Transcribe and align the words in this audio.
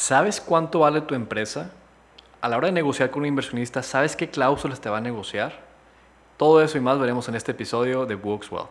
¿Sabes 0.00 0.40
cuánto 0.40 0.78
vale 0.78 1.00
tu 1.00 1.16
empresa? 1.16 1.72
A 2.40 2.48
la 2.48 2.56
hora 2.56 2.68
de 2.68 2.72
negociar 2.72 3.10
con 3.10 3.22
un 3.22 3.26
inversionista, 3.26 3.82
¿sabes 3.82 4.14
qué 4.14 4.30
cláusulas 4.30 4.80
te 4.80 4.88
va 4.88 4.98
a 4.98 5.00
negociar? 5.00 5.58
Todo 6.36 6.62
eso 6.62 6.78
y 6.78 6.80
más 6.80 7.00
veremos 7.00 7.28
en 7.28 7.34
este 7.34 7.50
episodio 7.50 8.06
de 8.06 8.14
Books 8.14 8.48
Wealth. 8.52 8.70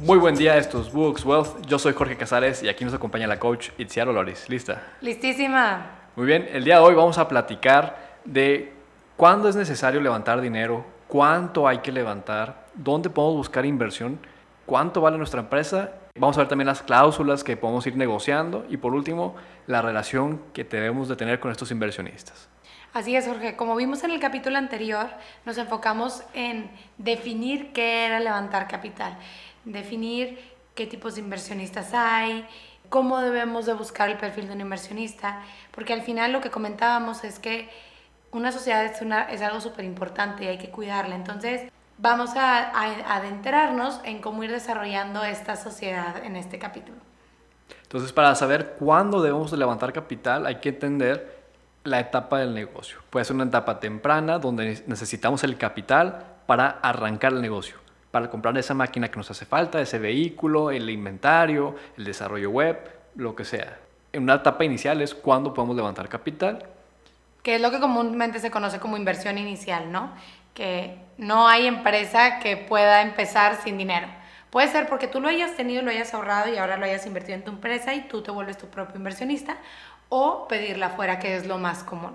Muy 0.00 0.16
buen 0.16 0.36
día, 0.36 0.56
estos 0.56 0.86
es 0.86 0.92
Books 0.92 1.26
Wealth. 1.26 1.66
Yo 1.66 1.78
soy 1.78 1.92
Jorge 1.92 2.16
Casares 2.16 2.62
y 2.62 2.70
aquí 2.70 2.86
nos 2.86 2.94
acompaña 2.94 3.26
la 3.26 3.38
coach 3.38 3.68
Itziaro 3.76 4.14
Loris. 4.14 4.48
¿Lista? 4.48 4.94
Listísima. 5.02 5.84
Muy 6.16 6.24
bien, 6.24 6.48
el 6.50 6.64
día 6.64 6.76
de 6.76 6.80
hoy 6.80 6.94
vamos 6.94 7.18
a 7.18 7.28
platicar 7.28 8.16
de 8.24 8.72
cuándo 9.18 9.50
es 9.50 9.54
necesario 9.54 10.00
levantar 10.00 10.40
dinero, 10.40 10.86
cuánto 11.08 11.68
hay 11.68 11.80
que 11.80 11.92
levantar, 11.92 12.67
dónde 12.78 13.10
podemos 13.10 13.36
buscar 13.36 13.66
inversión, 13.66 14.18
cuánto 14.64 15.00
vale 15.00 15.18
nuestra 15.18 15.40
empresa. 15.40 15.92
Vamos 16.18 16.36
a 16.36 16.40
ver 16.40 16.48
también 16.48 16.66
las 16.66 16.82
cláusulas 16.82 17.44
que 17.44 17.56
podemos 17.56 17.86
ir 17.86 17.96
negociando 17.96 18.64
y 18.68 18.76
por 18.78 18.94
último, 18.94 19.34
la 19.66 19.82
relación 19.82 20.40
que 20.52 20.64
debemos 20.64 21.08
de 21.08 21.16
tener 21.16 21.40
con 21.40 21.50
estos 21.50 21.70
inversionistas. 21.70 22.48
Así 22.94 23.14
es, 23.14 23.26
Jorge. 23.26 23.54
Como 23.54 23.76
vimos 23.76 24.02
en 24.04 24.12
el 24.12 24.20
capítulo 24.20 24.56
anterior, 24.56 25.08
nos 25.44 25.58
enfocamos 25.58 26.22
en 26.32 26.70
definir 26.96 27.72
qué 27.72 28.06
era 28.06 28.18
levantar 28.18 28.66
capital, 28.66 29.16
definir 29.64 30.38
qué 30.74 30.86
tipos 30.86 31.16
de 31.16 31.20
inversionistas 31.20 31.92
hay, 31.92 32.46
cómo 32.88 33.20
debemos 33.20 33.66
de 33.66 33.74
buscar 33.74 34.08
el 34.08 34.16
perfil 34.16 34.48
de 34.48 34.54
un 34.54 34.60
inversionista, 34.62 35.42
porque 35.70 35.92
al 35.92 36.02
final 36.02 36.32
lo 36.32 36.40
que 36.40 36.50
comentábamos 36.50 37.24
es 37.24 37.38
que 37.38 37.68
una 38.32 38.52
sociedad 38.52 38.84
es, 38.84 39.00
es 39.30 39.42
algo 39.42 39.60
súper 39.60 39.84
importante 39.84 40.44
y 40.44 40.48
hay 40.48 40.58
que 40.58 40.70
cuidarla. 40.70 41.14
Entonces, 41.14 41.70
vamos 41.98 42.30
a, 42.36 42.70
adentrarnos 43.14 44.00
en 44.04 44.20
cómo 44.20 44.44
ir 44.44 44.50
desarrollando 44.50 45.24
esta 45.24 45.56
sociedad 45.56 46.24
en 46.24 46.36
este 46.36 46.58
capítulo. 46.58 46.96
Entonces, 47.82 48.12
para 48.12 48.34
saber 48.34 48.76
cuándo 48.78 49.20
debemos 49.22 49.52
levantar 49.52 49.92
capital, 49.92 50.46
hay 50.46 50.56
que 50.56 50.70
entender 50.70 51.38
la 51.84 52.00
etapa 52.00 52.38
del 52.38 52.54
negocio. 52.54 52.98
Puede 53.10 53.24
ser 53.24 53.34
una 53.34 53.44
etapa 53.44 53.80
temprana 53.80 54.38
donde 54.38 54.82
necesitamos 54.86 55.42
el 55.44 55.56
capital 55.56 56.24
para 56.46 56.78
arrancar 56.82 57.32
el 57.32 57.40
negocio, 57.40 57.76
para 58.10 58.30
comprar 58.30 58.56
esa 58.58 58.74
máquina 58.74 59.10
que 59.10 59.16
nos 59.16 59.30
hace 59.30 59.46
falta, 59.46 59.80
ese 59.80 59.98
vehículo, 59.98 60.70
el 60.70 60.88
inventario, 60.90 61.76
el 61.96 62.04
desarrollo 62.04 62.50
web, 62.50 62.78
lo 63.16 63.34
que 63.34 63.44
sea. 63.44 63.78
En 64.12 64.22
una 64.22 64.34
etapa 64.34 64.64
inicial 64.64 65.00
es 65.02 65.14
cuando 65.14 65.52
podemos 65.52 65.76
levantar 65.76 66.08
capital. 66.08 66.64
Que 67.42 67.56
es 67.56 67.60
lo 67.60 67.70
que 67.70 67.80
comúnmente 67.80 68.38
se 68.38 68.50
conoce 68.50 68.78
como 68.78 68.96
inversión 68.96 69.38
inicial, 69.38 69.90
¿no? 69.90 70.12
Que 70.58 70.98
no 71.18 71.46
hay 71.46 71.68
empresa 71.68 72.40
que 72.40 72.56
pueda 72.56 73.02
empezar 73.02 73.62
sin 73.62 73.78
dinero. 73.78 74.08
Puede 74.50 74.66
ser 74.66 74.88
porque 74.88 75.06
tú 75.06 75.20
lo 75.20 75.28
hayas 75.28 75.54
tenido, 75.54 75.82
lo 75.82 75.90
hayas 75.90 76.12
ahorrado 76.14 76.52
y 76.52 76.58
ahora 76.58 76.76
lo 76.76 76.84
hayas 76.84 77.06
invertido 77.06 77.36
en 77.36 77.44
tu 77.44 77.52
empresa 77.52 77.94
y 77.94 78.08
tú 78.08 78.22
te 78.22 78.32
vuelves 78.32 78.58
tu 78.58 78.66
propio 78.66 78.96
inversionista 78.96 79.58
o 80.08 80.48
pedirla 80.48 80.86
afuera, 80.86 81.20
que 81.20 81.36
es 81.36 81.46
lo 81.46 81.58
más 81.58 81.84
común. 81.84 82.10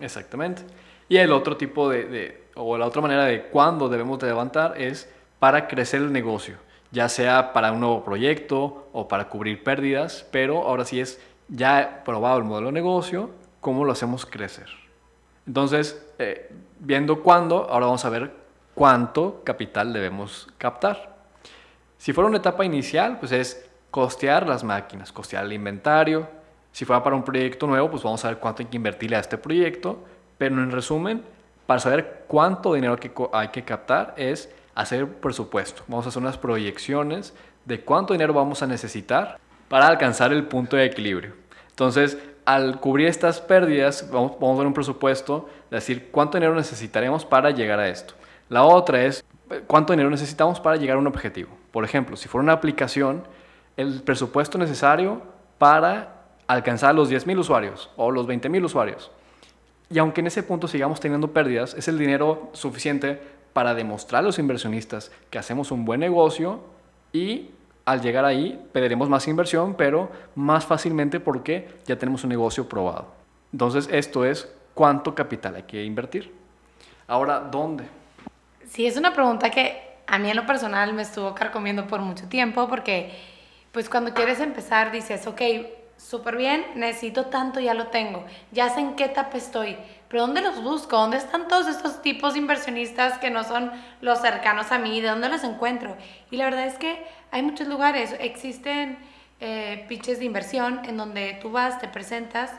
Exactamente. 0.00 0.62
Y 1.10 1.18
el 1.18 1.30
otro 1.30 1.58
tipo 1.58 1.90
de, 1.90 2.44
o 2.54 2.78
la 2.78 2.86
otra 2.86 3.02
manera 3.02 3.26
de 3.26 3.42
cuándo 3.42 3.90
debemos 3.90 4.18
de 4.18 4.28
levantar 4.28 4.80
es 4.80 5.06
para 5.38 5.68
crecer 5.68 6.00
el 6.00 6.10
negocio, 6.10 6.56
ya 6.90 7.10
sea 7.10 7.52
para 7.52 7.70
un 7.70 7.80
nuevo 7.80 8.02
proyecto 8.02 8.88
o 8.94 9.08
para 9.08 9.28
cubrir 9.28 9.62
pérdidas, 9.62 10.26
pero 10.30 10.62
ahora 10.62 10.86
sí 10.86 11.00
es 11.00 11.20
ya 11.48 12.00
probado 12.02 12.38
el 12.38 12.44
modelo 12.44 12.68
de 12.68 12.72
negocio, 12.72 13.28
cómo 13.60 13.84
lo 13.84 13.92
hacemos 13.92 14.24
crecer. 14.24 14.70
Entonces, 15.46 16.02
eh, 16.18 16.50
viendo 16.84 17.22
cuándo, 17.22 17.66
ahora 17.70 17.86
vamos 17.86 18.04
a 18.04 18.10
ver 18.10 18.32
cuánto 18.74 19.42
capital 19.42 19.92
debemos 19.92 20.48
captar. 20.58 21.16
Si 21.96 22.12
fuera 22.12 22.28
una 22.28 22.38
etapa 22.38 22.64
inicial, 22.64 23.18
pues 23.18 23.32
es 23.32 23.66
costear 23.90 24.46
las 24.46 24.62
máquinas, 24.62 25.10
costear 25.10 25.44
el 25.44 25.52
inventario. 25.54 26.28
Si 26.72 26.84
fuera 26.84 27.02
para 27.02 27.16
un 27.16 27.24
proyecto 27.24 27.66
nuevo, 27.66 27.90
pues 27.90 28.02
vamos 28.02 28.24
a 28.24 28.28
ver 28.28 28.38
cuánto 28.38 28.62
hay 28.62 28.66
que 28.66 28.76
invertirle 28.76 29.16
a 29.16 29.20
este 29.20 29.38
proyecto. 29.38 30.04
Pero 30.36 30.56
en 30.56 30.70
resumen, 30.70 31.22
para 31.66 31.80
saber 31.80 32.24
cuánto 32.28 32.74
dinero 32.74 32.98
hay 33.32 33.48
que 33.48 33.64
captar 33.64 34.14
es 34.16 34.52
hacer 34.74 35.08
presupuesto. 35.08 35.82
Vamos 35.88 36.04
a 36.04 36.08
hacer 36.10 36.20
unas 36.20 36.36
proyecciones 36.36 37.32
de 37.64 37.80
cuánto 37.80 38.12
dinero 38.12 38.34
vamos 38.34 38.62
a 38.62 38.66
necesitar 38.66 39.38
para 39.68 39.86
alcanzar 39.86 40.32
el 40.32 40.44
punto 40.44 40.76
de 40.76 40.84
equilibrio. 40.84 41.32
Entonces, 41.70 42.18
al 42.44 42.80
cubrir 42.80 43.08
estas 43.08 43.40
pérdidas, 43.40 44.08
vamos, 44.10 44.36
a 44.40 44.58
ver 44.58 44.66
un 44.66 44.74
presupuesto, 44.74 45.48
decir 45.70 46.10
cuánto 46.10 46.36
dinero 46.38 46.54
necesitaremos 46.54 47.24
para 47.24 47.50
llegar 47.50 47.80
a 47.80 47.88
esto. 47.88 48.14
La 48.48 48.64
otra 48.64 49.04
es 49.04 49.24
cuánto 49.66 49.92
dinero 49.92 50.10
necesitamos 50.10 50.60
para 50.60 50.76
llegar 50.76 50.96
a 50.96 51.00
un 51.00 51.06
objetivo. 51.06 51.50
Por 51.72 51.84
ejemplo, 51.84 52.16
si 52.16 52.28
fuera 52.28 52.42
una 52.42 52.52
aplicación, 52.52 53.24
el 53.76 54.02
presupuesto 54.02 54.58
necesario 54.58 55.22
para 55.58 56.24
alcanzar 56.46 56.94
los 56.94 57.10
10.000 57.10 57.38
usuarios 57.38 57.90
o 57.96 58.10
los 58.10 58.26
20.000 58.26 58.64
usuarios. 58.64 59.10
Y 59.90 59.98
aunque 59.98 60.20
en 60.20 60.26
ese 60.26 60.42
punto 60.42 60.68
sigamos 60.68 61.00
teniendo 61.00 61.32
pérdidas, 61.32 61.74
es 61.74 61.88
el 61.88 61.98
dinero 61.98 62.50
suficiente 62.52 63.20
para 63.52 63.74
demostrar 63.74 64.20
a 64.20 64.26
los 64.26 64.38
inversionistas 64.38 65.10
que 65.30 65.38
hacemos 65.38 65.70
un 65.70 65.84
buen 65.84 66.00
negocio 66.00 66.60
y 67.12 67.50
al 67.84 68.00
llegar 68.00 68.24
ahí 68.24 68.60
pediremos 68.72 69.08
más 69.08 69.28
inversión, 69.28 69.74
pero 69.74 70.10
más 70.34 70.64
fácilmente 70.64 71.20
porque 71.20 71.68
ya 71.86 71.98
tenemos 71.98 72.24
un 72.24 72.30
negocio 72.30 72.68
probado. 72.68 73.08
Entonces, 73.52 73.88
esto 73.92 74.24
es 74.24 74.48
cuánto 74.74 75.14
capital 75.14 75.56
hay 75.56 75.62
que 75.62 75.84
invertir. 75.84 76.32
Ahora, 77.06 77.40
¿dónde? 77.40 77.84
Sí, 78.66 78.86
es 78.86 78.96
una 78.96 79.12
pregunta 79.12 79.50
que 79.50 79.94
a 80.06 80.18
mí 80.18 80.30
en 80.30 80.36
lo 80.36 80.46
personal 80.46 80.92
me 80.92 81.02
estuvo 81.02 81.34
carcomiendo 81.34 81.86
por 81.86 82.00
mucho 82.00 82.28
tiempo 82.28 82.68
porque 82.68 83.12
pues 83.72 83.88
cuando 83.88 84.14
quieres 84.14 84.40
empezar 84.40 84.90
dices, 84.90 85.26
ok, 85.26 85.40
súper 85.96 86.36
bien, 86.36 86.64
necesito 86.74 87.26
tanto, 87.26 87.60
ya 87.60 87.74
lo 87.74 87.88
tengo, 87.88 88.24
ya 88.52 88.68
sé 88.68 88.80
en 88.80 88.94
qué 88.94 89.04
etapa 89.04 89.36
estoy, 89.36 89.76
pero 90.08 90.22
¿dónde 90.22 90.42
los 90.42 90.62
busco? 90.62 90.96
¿Dónde 90.96 91.16
están 91.16 91.48
todos 91.48 91.66
estos 91.66 92.02
tipos 92.02 92.34
de 92.34 92.40
inversionistas 92.40 93.18
que 93.18 93.30
no 93.30 93.42
son 93.42 93.72
los 94.00 94.20
cercanos 94.20 94.70
a 94.70 94.78
mí? 94.78 95.00
¿De 95.00 95.08
dónde 95.08 95.28
los 95.28 95.42
encuentro? 95.42 95.96
Y 96.30 96.36
la 96.36 96.44
verdad 96.44 96.66
es 96.66 96.78
que 96.78 97.04
hay 97.34 97.42
muchos 97.42 97.66
lugares, 97.66 98.14
existen 98.20 98.96
eh, 99.40 99.84
pitches 99.88 100.20
de 100.20 100.24
inversión 100.24 100.82
en 100.84 100.96
donde 100.96 101.36
tú 101.42 101.50
vas, 101.50 101.80
te 101.80 101.88
presentas, 101.88 102.52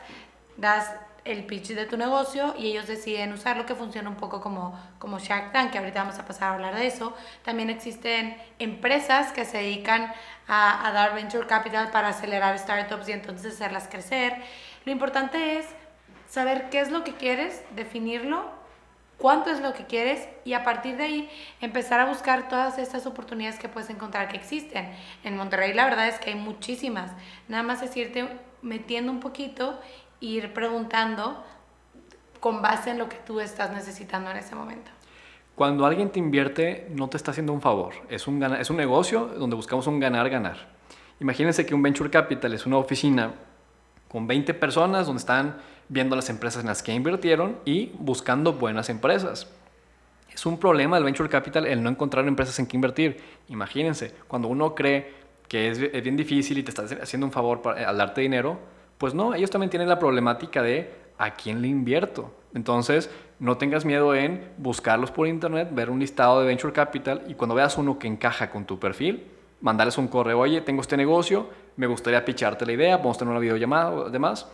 das 0.58 0.94
el 1.24 1.46
pitch 1.46 1.69
de 1.69 1.86
tu 1.86 1.96
negocio 1.96 2.53
y 2.58 2.68
ellos 2.72 2.86
deciden 2.86 3.31
usarlo, 3.31 3.66
que 3.66 3.74
funciona 3.74 4.09
un 4.09 4.18
poco 4.18 4.41
como, 4.41 4.78
como 5.00 5.18
Shark 5.18 5.53
Tank, 5.53 5.72
que 5.72 5.78
ahorita 5.78 6.02
vamos 6.02 6.19
a 6.19 6.25
pasar 6.25 6.50
a 6.50 6.53
hablar 6.56 6.75
de 6.75 6.88
eso. 6.88 7.16
También 7.46 7.69
existen 7.69 8.36
empresas 8.59 9.31
que 9.31 9.46
se 9.46 9.59
dedican 9.59 10.12
a, 10.46 10.86
a 10.86 10.92
dar 10.92 11.16
venture 11.16 11.47
capital 11.47 11.90
para 11.92 12.09
acelerar 12.09 12.59
startups 12.59 13.07
y 13.07 13.13
entonces 13.13 13.53
hacerlas 13.53 13.88
crecer. 13.88 14.34
Lo 14.84 14.92
importante 14.92 15.57
es 15.57 15.68
saber 16.28 16.69
qué 16.69 16.81
es 16.81 16.92
lo 16.92 17.06
que 17.06 17.13
quieres, 17.13 17.63
definirlo, 17.78 18.52
cuánto 19.17 19.49
es 19.49 19.61
lo 19.61 19.73
que 19.73 19.85
quieres 19.85 20.27
y 20.43 20.53
a 20.53 20.63
partir 20.63 20.97
de 20.97 21.03
ahí 21.03 21.29
empezar 21.61 21.99
a 21.99 22.05
buscar 22.05 22.49
todas 22.49 22.77
estas 22.77 23.05
oportunidades 23.05 23.59
que 23.59 23.69
puedes 23.69 23.89
encontrar 23.89 24.27
que 24.27 24.37
existen. 24.37 24.89
En 25.23 25.37
Monterrey 25.37 25.73
la 25.73 25.85
verdad 25.85 26.07
es 26.07 26.19
que 26.19 26.31
hay 26.31 26.35
muchísimas. 26.35 27.11
Nada 27.47 27.63
más 27.63 27.81
es 27.81 27.95
irte 27.95 28.27
metiendo 28.61 29.11
un 29.11 29.19
poquito 29.19 29.79
ir 30.19 30.53
preguntando 30.53 31.43
con 32.39 32.61
base 32.61 32.91
en 32.91 32.97
lo 32.97 33.09
que 33.09 33.17
tú 33.17 33.39
estás 33.39 33.71
necesitando 33.71 34.31
en 34.31 34.37
ese 34.37 34.55
momento. 34.55 34.91
Cuando 35.55 35.85
alguien 35.85 36.09
te 36.09 36.19
invierte, 36.19 36.87
no 36.91 37.07
te 37.07 37.17
está 37.17 37.31
haciendo 37.31 37.53
un 37.53 37.61
favor. 37.61 37.93
Es 38.09 38.27
un, 38.27 38.43
es 38.43 38.69
un 38.69 38.77
negocio 38.77 39.25
donde 39.25 39.55
buscamos 39.55 39.87
un 39.87 39.99
ganar-ganar. 39.99 40.67
Imagínense 41.19 41.65
que 41.65 41.73
un 41.73 41.81
venture 41.81 42.09
capital 42.09 42.53
es 42.53 42.65
una 42.65 42.77
oficina 42.77 43.33
con 44.09 44.27
20 44.27 44.53
personas 44.53 45.07
donde 45.07 45.19
están 45.19 45.57
viendo 45.90 46.16
las 46.16 46.29
empresas 46.29 46.62
en 46.62 46.68
las 46.68 46.84
que 46.84 46.94
invirtieron 46.94 47.57
y 47.66 47.91
buscando 47.97 48.53
buenas 48.53 48.90
empresas. 48.90 49.47
Es 50.34 50.46
un 50.46 50.59
problema 50.59 50.97
del 50.97 51.06
venture 51.06 51.29
capital 51.29 51.66
el 51.66 51.81
no 51.81 51.90
encontrar 51.90 52.28
empresas 52.28 52.59
en 52.59 52.68
que 52.68 52.75
invertir. 52.75 53.18
Imagínense, 53.47 54.13
cuando 54.27 54.48
uno 54.48 54.75
cree 54.75 55.13
que 55.48 55.69
es, 55.69 55.80
bien 55.80 56.18
difícil 56.18 56.57
y 56.57 56.63
te 56.63 56.71
está 56.71 56.83
haciendo 57.01 57.25
un 57.25 57.31
favor 57.31 57.62
al 57.68 57.98
darte 57.98 58.21
dinero, 58.21 58.59
pues 58.98 59.13
no, 59.13 59.33
ellos 59.33 59.50
también 59.50 59.69
tienen 59.69 59.88
la 59.88 60.00
problemática 60.00 60.62
de 60.62 60.92
a 61.18 61.36
quién 61.36 61.62
le 61.62 61.68
invierto. 61.68 62.33
Entonces, 62.54 63.09
no 63.39 63.57
tengas 63.57 63.86
miedo 63.86 64.15
en 64.15 64.50
buscarlos 64.57 65.12
por 65.12 65.27
internet, 65.27 65.69
ver 65.71 65.89
un 65.89 66.00
listado 66.00 66.42
de 66.42 66.48
Venture 66.48 66.74
Capital 66.74 67.24
y 67.27 67.36
cuando 67.36 67.56
veas 67.56 67.77
uno 67.77 68.00
que 68.00 68.07
encaja 68.07 68.50
con 68.50 68.65
tu 68.65 68.80
perfil, 68.80 69.25
mandarles 69.62 69.98
un 69.98 70.07
correo, 70.07 70.39
oye, 70.39 70.62
tengo 70.62 70.81
este 70.81 70.98
negocio, 70.98 71.50
me 71.77 71.88
gustaría 71.88 72.24
picharte 72.24 72.65
la 72.65 72.74
idea, 72.74 72.95
a 72.95 73.01
tener 73.01 73.30
una 73.30 73.39
videollamada 73.39 73.92
o 73.92 74.09
demás. 74.09 74.48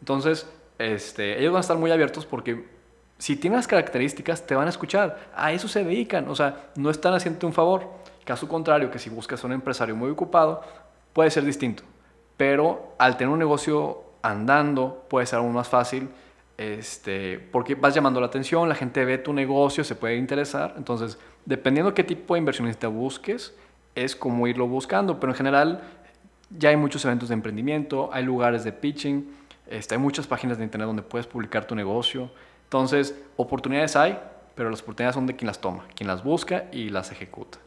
Entonces, 0.00 0.48
este, 0.78 1.38
ellos 1.38 1.52
van 1.52 1.58
a 1.58 1.60
estar 1.60 1.76
muy 1.76 1.90
abiertos 1.90 2.26
porque 2.26 2.64
si 3.18 3.36
tienen 3.36 3.58
las 3.58 3.68
características, 3.68 4.46
te 4.46 4.54
van 4.54 4.66
a 4.66 4.70
escuchar. 4.70 5.30
A 5.34 5.52
eso 5.52 5.68
se 5.68 5.84
dedican, 5.84 6.28
o 6.28 6.34
sea, 6.34 6.70
no 6.76 6.90
están 6.90 7.14
haciéndote 7.14 7.46
un 7.46 7.52
favor. 7.52 7.88
Caso 8.24 8.48
contrario, 8.48 8.90
que 8.90 8.98
si 8.98 9.10
buscas 9.10 9.42
a 9.44 9.46
un 9.46 9.52
empresario 9.52 9.94
muy 9.94 10.10
ocupado, 10.10 10.62
puede 11.12 11.30
ser 11.30 11.44
distinto 11.44 11.84
pero 12.36 12.94
al 12.98 13.16
tener 13.16 13.32
un 13.32 13.38
negocio 13.38 14.02
andando 14.22 15.04
puede 15.08 15.26
ser 15.26 15.38
aún 15.38 15.52
más 15.52 15.68
fácil 15.68 16.08
este, 16.56 17.38
porque 17.38 17.74
vas 17.74 17.94
llamando 17.94 18.20
la 18.20 18.26
atención, 18.26 18.68
la 18.68 18.74
gente 18.74 19.04
ve 19.04 19.18
tu 19.18 19.32
negocio, 19.32 19.82
se 19.82 19.96
puede 19.96 20.16
interesar, 20.16 20.74
entonces 20.76 21.18
dependiendo 21.44 21.94
qué 21.94 22.04
tipo 22.04 22.34
de 22.34 22.38
inversionista 22.38 22.86
busques, 22.88 23.54
es 23.96 24.14
como 24.14 24.46
irlo 24.46 24.68
buscando, 24.68 25.18
pero 25.18 25.32
en 25.32 25.36
general 25.36 25.82
ya 26.56 26.68
hay 26.68 26.76
muchos 26.76 27.04
eventos 27.04 27.28
de 27.28 27.34
emprendimiento, 27.34 28.08
hay 28.12 28.24
lugares 28.24 28.62
de 28.62 28.72
pitching, 28.72 29.28
este, 29.74 29.94
hay 29.94 30.00
muchas 30.00 30.26
páginas 30.26 30.58
de 30.58 30.64
internet 30.64 30.86
donde 30.86 31.02
puedes 31.02 31.26
publicar 31.26 31.64
tu 31.64 31.74
negocio. 31.74 32.30
Entonces, 32.64 33.14
oportunidades 33.36 33.96
hay, 33.96 34.18
pero 34.54 34.70
las 34.70 34.82
oportunidades 34.82 35.14
son 35.14 35.26
de 35.26 35.34
quien 35.36 35.46
las 35.46 35.60
toma, 35.60 35.84
quien 35.94 36.06
las 36.06 36.22
busca 36.22 36.64
y 36.72 36.90
las 36.90 37.10
ejecuta. 37.10 37.58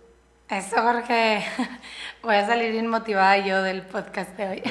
Eso, 0.49 0.77
Jorge. 0.77 1.43
Voy 2.23 2.35
a 2.35 2.47
salir 2.47 2.71
bien 2.71 2.87
motivada 2.87 3.37
yo 3.37 3.61
del 3.61 3.81
podcast 3.81 4.35
de 4.37 4.47
hoy. 4.47 4.63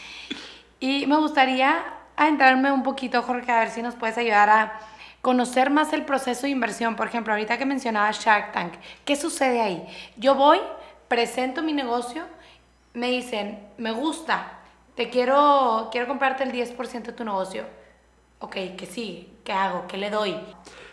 y 0.80 1.06
me 1.06 1.16
gustaría 1.16 1.84
adentrarme 2.16 2.72
un 2.72 2.82
poquito, 2.82 3.22
Jorge, 3.22 3.52
a 3.52 3.60
ver 3.60 3.70
si 3.70 3.80
nos 3.80 3.94
puedes 3.94 4.18
ayudar 4.18 4.50
a 4.50 4.80
conocer 5.22 5.70
más 5.70 5.92
el 5.92 6.04
proceso 6.04 6.42
de 6.42 6.50
inversión. 6.50 6.96
Por 6.96 7.06
ejemplo, 7.06 7.32
ahorita 7.32 7.56
que 7.56 7.64
mencionaba 7.64 8.10
Shark 8.10 8.52
Tank, 8.52 8.74
¿qué 9.04 9.14
sucede 9.14 9.60
ahí? 9.60 9.86
Yo 10.16 10.34
voy, 10.34 10.58
presento 11.06 11.62
mi 11.62 11.72
negocio, 11.72 12.24
me 12.92 13.10
dicen, 13.10 13.60
me 13.78 13.92
gusta, 13.92 14.58
te 14.94 15.10
quiero, 15.10 15.88
quiero 15.90 16.06
comprarte 16.06 16.44
el 16.44 16.52
10% 16.52 17.02
de 17.02 17.12
tu 17.12 17.24
negocio. 17.24 17.64
Ok, 18.40 18.54
que 18.76 18.86
sí, 18.86 19.38
¿qué 19.42 19.52
hago? 19.52 19.86
¿Qué 19.88 19.96
le 19.96 20.10
doy? 20.10 20.36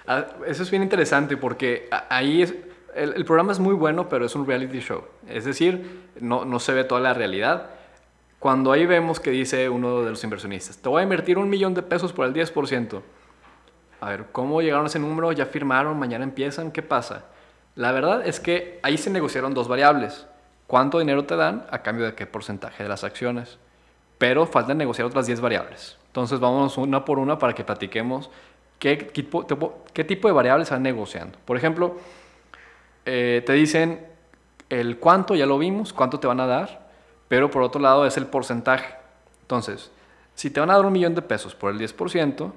Ah, 0.08 0.26
eso 0.48 0.64
es 0.64 0.72
bien 0.72 0.84
interesante 0.84 1.38
porque 1.38 1.90
ahí 2.10 2.42
es, 2.42 2.56
el, 2.96 3.26
programa 3.26 3.52
es 3.52 3.60
muy 3.60 3.74
bueno, 3.74 4.10
pero 4.10 4.26
es 4.26 4.36
un 4.36 4.48
reality 4.48 4.80
show. 4.80 5.04
Es 5.28 5.46
decir, 5.46 6.10
no, 6.20 6.46
no 6.46 6.60
se 6.60 6.74
ve 6.74 6.84
toda 6.84 7.02
la 7.02 7.14
realidad. 7.14 7.70
Cuando 8.40 8.72
ahí 8.72 8.86
vemos 8.86 9.20
que 9.20 9.30
dice 9.30 9.70
uno 9.70 10.02
de 10.02 10.10
los 10.10 10.24
inversionistas, 10.24 10.78
te 10.78 10.90
voy 10.90 11.02
a 11.02 11.04
invertir 11.04 11.38
un 11.38 11.50
millón 11.50 11.74
de 11.74 11.84
pesos 11.84 12.12
por 12.12 12.26
el 12.26 12.34
10%. 12.34 13.02
A 14.00 14.10
ver, 14.10 14.26
¿cómo 14.32 14.62
llegaron 14.62 14.86
a 14.86 14.88
ese 14.88 14.98
número? 14.98 15.32
¿Ya 15.32 15.46
firmaron? 15.46 16.00
¿Mañana 16.00 16.24
empiezan? 16.24 16.72
¿Qué 16.72 16.82
pasa? 16.82 17.26
La 17.76 17.92
verdad 17.92 18.26
es 18.26 18.40
que 18.40 18.80
ahí 18.82 18.98
se 18.98 19.12
negociaron 19.12 19.54
dos 19.54 19.68
variables. 19.68 20.26
¿Cuánto 20.66 20.98
dinero 20.98 21.26
te 21.26 21.36
dan 21.36 21.68
a 21.70 21.84
cambio 21.84 22.06
de 22.06 22.16
qué 22.16 22.26
porcentaje 22.26 22.82
de 22.82 22.90
las 22.90 23.04
acciones? 23.04 23.60
Pero 24.22 24.46
faltan 24.46 24.78
negociar 24.78 25.08
otras 25.08 25.26
10 25.26 25.42
variables. 25.42 25.98
Entonces 26.06 26.40
vamos 26.40 26.78
una 26.78 27.04
por 27.04 27.18
una 27.18 27.40
para 27.40 27.54
que 27.54 27.64
platiquemos 27.64 28.30
qué 28.78 28.98
tipo, 28.98 29.44
de 29.44 30.32
variables 30.32 30.68
están 30.68 30.84
negociando. 30.84 31.40
Por 31.44 31.58
ejemplo, 31.58 31.98
eh, 33.04 33.42
te 33.44 33.54
dicen 33.54 34.06
el 34.70 35.00
cuánto, 35.00 35.34
ya 35.34 35.48
lo 35.48 35.58
vimos, 35.58 35.92
cuánto 35.92 36.20
te 36.20 36.28
van 36.28 36.40
a 36.40 36.46
dar, 36.46 36.92
pero 37.28 37.50
por 37.50 37.64
otro 37.64 37.82
lado 37.82 38.06
es 38.06 38.16
el 38.16 38.28
porcentaje. 38.28 38.94
Entonces, 39.42 39.90
si 40.36 40.52
te 40.52 40.60
van 40.60 40.70
a 40.70 40.76
dar 40.76 40.86
un 40.86 40.94
millón 40.94 41.16
de 41.16 41.24
pesos 41.24 41.56
por 41.56 41.72
el 41.72 41.80
10%, 41.80 42.52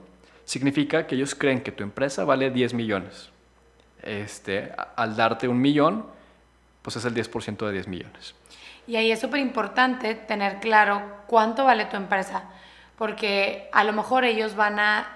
significa 0.45 1.07
que 1.07 1.15
ellos 1.15 1.35
creen 1.35 1.63
que 1.63 1.73
tu 1.73 1.83
empresa 1.83 2.27
vale 2.27 2.51
10 2.51 2.75
millones. 2.75 3.31
Este, 4.03 4.71
al 4.97 5.17
darte 5.17 5.49
un 5.49 5.63
millón, 5.63 6.05
pues 6.83 6.97
es 6.97 7.07
el 7.07 7.15
10% 7.15 7.65
de 7.65 7.73
10 7.73 7.89
millones. 7.89 8.35
Y 8.87 8.97
ahí 8.97 9.11
es 9.11 9.21
súper 9.21 9.41
importante 9.41 10.15
tener 10.15 10.61
claro 10.61 11.03
cuánto 11.27 11.65
vale 11.65 11.87
tu 11.87 11.97
empresa, 11.97 12.45
porque 12.99 13.69
a 13.73 13.85
lo 13.85 13.93
mejor 13.93 14.25
ellos 14.25 14.57
van 14.57 14.79
a 14.79 15.15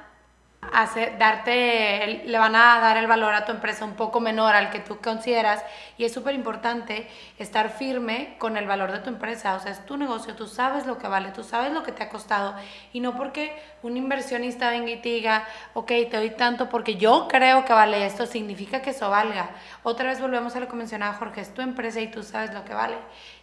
darte, 1.18 2.24
le 2.26 2.38
van 2.38 2.56
a 2.56 2.80
dar 2.80 2.96
el 2.96 3.06
valor 3.06 3.32
a 3.32 3.44
tu 3.44 3.52
empresa 3.52 3.84
un 3.84 3.94
poco 3.94 4.20
menor 4.20 4.54
al 4.54 4.70
que 4.70 4.80
tú 4.80 4.98
consideras 4.98 5.62
y 5.96 6.04
es 6.04 6.12
súper 6.12 6.34
importante 6.34 7.08
estar 7.38 7.70
firme 7.70 8.34
con 8.38 8.56
el 8.56 8.66
valor 8.66 8.92
de 8.92 8.98
tu 8.98 9.08
empresa, 9.08 9.54
o 9.54 9.60
sea, 9.60 9.70
es 9.72 9.86
tu 9.86 9.96
negocio, 9.96 10.34
tú 10.34 10.46
sabes 10.46 10.84
lo 10.86 10.98
que 10.98 11.06
vale, 11.06 11.30
tú 11.30 11.44
sabes 11.44 11.72
lo 11.72 11.82
que 11.82 11.92
te 11.92 12.02
ha 12.02 12.08
costado 12.08 12.54
y 12.92 13.00
no 13.00 13.16
porque 13.16 13.56
un 13.82 13.96
inversionista 13.96 14.70
venga 14.70 14.90
y 14.90 14.96
diga, 14.96 15.46
ok, 15.74 15.86
te 15.86 16.16
doy 16.16 16.30
tanto 16.30 16.68
porque 16.68 16.96
yo 16.96 17.28
creo 17.28 17.64
que 17.64 17.72
vale 17.72 18.04
esto, 18.04 18.26
significa 18.26 18.82
que 18.82 18.90
eso 18.90 19.08
valga. 19.10 19.50
Otra 19.84 20.08
vez 20.08 20.20
volvemos 20.20 20.56
a 20.56 20.60
lo 20.60 20.68
que 20.68 20.76
mencionaba 20.76 21.14
Jorge, 21.14 21.40
es 21.40 21.54
tu 21.54 21.62
empresa 21.62 22.00
y 22.00 22.08
tú 22.08 22.22
sabes 22.22 22.52
lo 22.52 22.64
que 22.64 22.74
vale 22.74 22.96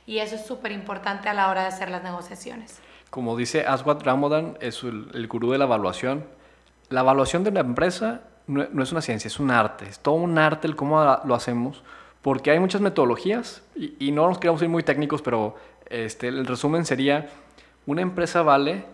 y 0.05 0.19
eso 0.19 0.35
es 0.35 0.45
súper 0.45 0.71
importante 0.71 1.29
a 1.29 1.33
la 1.33 1.49
hora 1.49 1.61
de 1.61 1.67
hacer 1.67 1.89
las 1.89 2.03
negociaciones. 2.03 2.79
Como 3.09 3.35
dice 3.37 3.65
Aswad 3.65 4.03
Ramadan, 4.03 4.57
es 4.61 4.83
el, 4.83 5.09
el 5.13 5.27
gurú 5.27 5.51
de 5.51 5.57
la 5.57 5.65
evaluación 5.65 6.23
la 6.89 7.01
evaluación 7.01 7.43
de 7.43 7.51
la 7.51 7.61
empresa 7.61 8.21
no, 8.47 8.61
es 8.61 8.91
una 8.91 9.01
ciencia, 9.01 9.27
es 9.27 9.39
un 9.39 9.51
arte. 9.51 9.87
Es 9.87 9.99
todo 9.99 10.15
un 10.15 10.37
arte 10.37 10.67
el 10.67 10.75
cómo 10.75 11.01
lo 11.25 11.35
hacemos, 11.35 11.83
porque 12.21 12.51
hay 12.51 12.59
muchas 12.59 12.81
metodologías 12.81 13.63
y, 13.75 14.11
no 14.11 14.27
nos 14.27 14.37
queremos 14.37 14.61
ir 14.61 14.69
muy 14.69 14.83
técnicos, 14.83 15.21
pero 15.21 15.55
este, 15.89 16.27
el 16.27 16.45
resumen 16.45 16.85
sería, 16.85 17.29
una 17.87 18.01
empresa 18.01 18.41
vale 18.41 18.85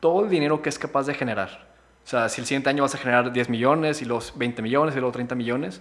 todo 0.00 0.24
el 0.24 0.30
dinero 0.30 0.62
que 0.62 0.68
es 0.68 0.78
capaz 0.78 1.06
de 1.06 1.14
generar. 1.14 1.68
O 2.04 2.08
sea, 2.08 2.28
si 2.28 2.40
el 2.40 2.46
siguiente 2.46 2.70
año 2.70 2.82
vas 2.82 2.94
a 2.94 2.98
generar 2.98 3.32
10 3.32 3.48
millones 3.48 4.02
y 4.02 4.04
los 4.04 4.36
20 4.36 4.62
millones 4.62 4.96
y 4.96 5.00
los 5.00 5.12
30 5.12 5.34
millones, 5.34 5.80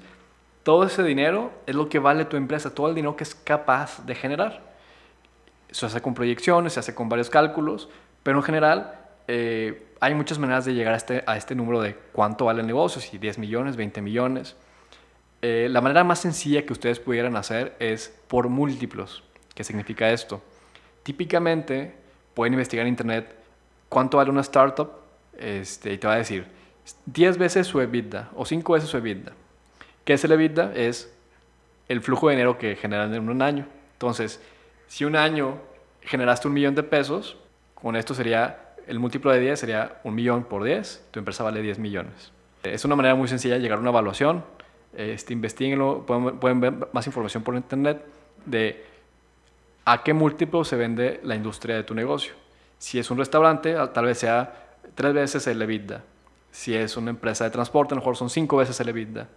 todo 0.69 0.83
ese 0.83 1.01
dinero 1.01 1.51
es 1.65 1.73
lo 1.73 1.89
que 1.89 1.97
vale 1.97 2.25
tu 2.25 2.37
empresa, 2.37 2.75
todo 2.75 2.89
el 2.89 2.93
dinero 2.93 3.15
que 3.15 3.23
es 3.23 3.33
capaz 3.33 4.05
de 4.05 4.13
generar. 4.13 4.61
Se 5.71 5.87
hace 5.87 5.99
con 5.99 6.13
proyecciones, 6.13 6.73
se 6.73 6.79
hace 6.79 6.93
con 6.93 7.09
varios 7.09 7.31
cálculos, 7.31 7.89
pero 8.21 8.37
en 8.37 8.43
general 8.43 8.93
eh, 9.27 9.87
hay 9.99 10.13
muchas 10.13 10.37
maneras 10.37 10.65
de 10.65 10.75
llegar 10.75 10.93
a 10.93 10.97
este, 10.97 11.23
a 11.25 11.37
este 11.37 11.55
número 11.55 11.81
de 11.81 11.95
cuánto 12.11 12.45
vale 12.45 12.61
el 12.61 12.67
negocio, 12.67 13.01
si 13.01 13.17
10 13.17 13.39
millones, 13.39 13.77
20 13.77 13.99
millones. 14.03 14.55
Eh, 15.41 15.69
la 15.71 15.81
manera 15.81 16.03
más 16.03 16.19
sencilla 16.19 16.63
que 16.63 16.71
ustedes 16.71 16.99
pudieran 16.99 17.35
hacer 17.35 17.75
es 17.79 18.15
por 18.27 18.47
múltiplos. 18.47 19.23
¿Qué 19.55 19.63
significa 19.63 20.11
esto? 20.11 20.39
Típicamente 21.01 21.95
pueden 22.35 22.53
investigar 22.53 22.85
en 22.85 22.89
internet 22.89 23.35
cuánto 23.89 24.17
vale 24.17 24.29
una 24.29 24.41
startup 24.41 24.91
este, 25.35 25.93
y 25.93 25.97
te 25.97 26.05
va 26.05 26.13
a 26.13 26.17
decir 26.17 26.45
10 27.07 27.39
veces 27.39 27.65
su 27.65 27.81
EBITDA 27.81 28.29
o 28.35 28.45
5 28.45 28.73
veces 28.73 28.87
su 28.87 28.97
EBITDA. 28.97 29.33
¿Qué 30.09 30.15
es 30.15 30.23
el 30.23 30.31
EBITDA? 30.31 30.73
Es 30.73 31.13
el 31.87 32.01
flujo 32.01 32.29
de 32.29 32.33
dinero 32.33 32.57
que 32.57 32.75
generan 32.75 33.13
en 33.13 33.29
un 33.29 33.43
año. 33.43 33.67
Entonces, 33.93 34.41
si 34.87 35.05
un 35.05 35.15
año 35.15 35.59
generaste 36.01 36.47
un 36.47 36.55
millón 36.55 36.73
de 36.73 36.81
pesos, 36.81 37.37
con 37.75 37.95
esto 37.95 38.15
sería 38.15 38.73
el 38.87 38.97
múltiplo 38.97 39.31
de 39.31 39.39
10 39.39 39.59
sería 39.59 40.01
un 40.03 40.15
millón 40.15 40.45
por 40.45 40.63
10, 40.63 41.09
tu 41.11 41.19
empresa 41.19 41.43
vale 41.43 41.61
10 41.61 41.77
millones. 41.77 42.31
Es 42.63 42.83
una 42.85 42.95
manera 42.95 43.13
muy 43.13 43.27
sencilla 43.27 43.53
de 43.53 43.59
llegar 43.59 43.77
a 43.77 43.81
una 43.81 43.91
evaluación. 43.91 44.43
Este, 44.97 45.33
investiguenlo, 45.33 46.03
pueden, 46.07 46.39
pueden 46.39 46.59
ver 46.59 46.73
más 46.91 47.05
información 47.05 47.43
por 47.43 47.53
internet 47.53 48.03
de 48.47 48.83
a 49.85 50.01
qué 50.01 50.15
múltiplo 50.15 50.65
se 50.65 50.75
vende 50.75 51.19
la 51.21 51.35
industria 51.35 51.75
de 51.75 51.83
tu 51.83 51.93
negocio. 51.93 52.33
Si 52.79 52.97
es 52.97 53.11
un 53.11 53.19
restaurante, 53.19 53.75
tal 53.93 54.05
vez 54.05 54.17
sea 54.17 54.71
tres 54.95 55.13
veces 55.13 55.45
el 55.45 55.61
EBITDA. 55.61 56.01
Si 56.51 56.73
es 56.73 56.97
una 56.97 57.11
empresa 57.11 57.43
de 57.43 57.51
transporte, 57.51 57.93
a 57.93 57.95
lo 57.95 58.01
mejor 58.01 58.17
son 58.17 58.31
cinco 58.31 58.57
veces 58.57 58.79
el 58.79 58.89
EBITDA. 58.89 59.27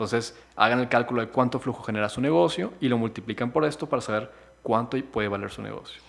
Entonces, 0.00 0.34
hagan 0.56 0.80
el 0.80 0.88
cálculo 0.88 1.20
de 1.20 1.28
cuánto 1.28 1.60
flujo 1.60 1.82
genera 1.82 2.08
su 2.08 2.22
negocio 2.22 2.72
y 2.80 2.88
lo 2.88 2.96
multiplican 2.96 3.50
por 3.50 3.66
esto 3.66 3.86
para 3.86 4.00
saber 4.00 4.32
cuánto 4.62 4.96
puede 5.04 5.28
valer 5.28 5.50
su 5.50 5.60
negocio 5.60 6.00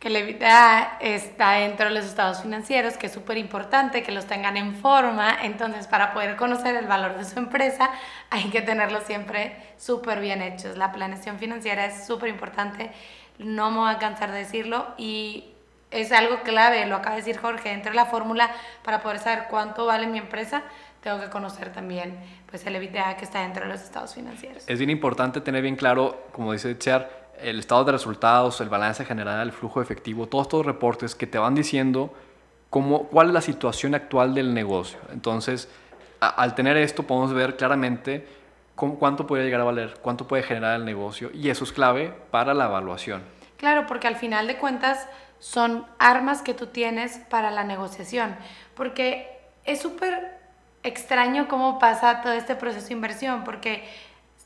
que 0.00 0.08
el 0.08 0.16
EBITDA 0.16 0.96
está 1.00 1.52
dentro 1.52 1.88
de 1.88 1.94
los 1.94 2.04
estados 2.04 2.42
financieros, 2.42 2.96
que 2.96 3.06
es 3.06 3.12
súper 3.12 3.38
importante 3.38 4.02
que 4.02 4.12
los 4.12 4.26
tengan 4.26 4.56
en 4.58 4.74
forma. 4.74 5.38
Entonces, 5.42 5.86
para 5.86 6.12
poder 6.12 6.36
conocer 6.36 6.76
el 6.76 6.86
valor 6.86 7.16
de 7.16 7.24
su 7.24 7.38
empresa, 7.38 7.90
hay 8.28 8.50
que 8.50 8.60
tenerlos 8.60 9.04
siempre 9.04 9.56
súper 9.78 10.20
bien 10.20 10.42
hechos. 10.42 10.76
La 10.76 10.92
planeación 10.92 11.38
financiera 11.38 11.86
es 11.86 12.06
súper 12.06 12.28
importante, 12.30 12.92
no 13.38 13.70
me 13.70 13.78
voy 13.78 13.90
a 13.94 13.98
cansar 13.98 14.30
de 14.30 14.38
decirlo 14.38 14.88
y 14.98 15.54
es 15.90 16.12
algo 16.12 16.42
clave, 16.42 16.84
lo 16.86 16.96
acaba 16.96 17.16
de 17.16 17.22
decir 17.22 17.40
Jorge, 17.40 17.68
dentro 17.68 17.92
de 17.92 17.96
la 17.96 18.06
fórmula 18.06 18.50
para 18.82 19.00
poder 19.00 19.20
saber 19.20 19.44
cuánto 19.48 19.86
vale 19.86 20.06
mi 20.06 20.18
empresa, 20.18 20.64
tengo 21.04 21.20
que 21.20 21.28
conocer 21.28 21.70
también 21.70 22.18
pues 22.48 22.64
el 22.66 22.74
EBITDA 22.76 23.18
que 23.18 23.26
está 23.26 23.42
dentro 23.42 23.64
de 23.64 23.68
los 23.68 23.82
estados 23.82 24.14
financieros. 24.14 24.64
Es 24.66 24.78
bien 24.78 24.90
importante 24.90 25.42
tener 25.42 25.60
bien 25.60 25.76
claro, 25.76 26.24
como 26.32 26.52
dice 26.54 26.76
Char, 26.78 27.28
el 27.38 27.58
estado 27.58 27.84
de 27.84 27.92
resultados, 27.92 28.58
el 28.62 28.70
balance 28.70 29.04
general, 29.04 29.46
el 29.46 29.52
flujo 29.52 29.82
efectivo, 29.82 30.26
todos 30.26 30.46
estos 30.46 30.64
reportes 30.64 31.14
que 31.14 31.26
te 31.26 31.36
van 31.36 31.54
diciendo 31.54 32.14
cómo, 32.70 33.04
cuál 33.08 33.28
es 33.28 33.34
la 33.34 33.42
situación 33.42 33.94
actual 33.94 34.34
del 34.34 34.54
negocio. 34.54 34.98
Entonces, 35.12 35.68
al 36.20 36.54
tener 36.54 36.78
esto 36.78 37.02
podemos 37.02 37.34
ver 37.34 37.56
claramente 37.56 38.26
cuánto 38.74 39.26
puede 39.26 39.44
llegar 39.44 39.60
a 39.60 39.64
valer, 39.64 39.96
cuánto 40.00 40.26
puede 40.26 40.42
generar 40.42 40.76
el 40.76 40.86
negocio 40.86 41.30
y 41.34 41.50
eso 41.50 41.64
es 41.64 41.72
clave 41.72 42.14
para 42.30 42.54
la 42.54 42.64
evaluación. 42.64 43.22
Claro, 43.58 43.84
porque 43.86 44.06
al 44.06 44.16
final 44.16 44.46
de 44.46 44.56
cuentas 44.56 45.06
son 45.38 45.84
armas 45.98 46.40
que 46.40 46.54
tú 46.54 46.68
tienes 46.68 47.18
para 47.28 47.50
la 47.50 47.62
negociación, 47.62 48.36
porque 48.74 49.28
es 49.66 49.82
súper 49.82 50.43
extraño 50.84 51.48
cómo 51.48 51.78
pasa 51.78 52.20
todo 52.22 52.32
este 52.32 52.54
proceso 52.54 52.88
de 52.88 52.94
inversión, 52.94 53.42
porque 53.42 53.84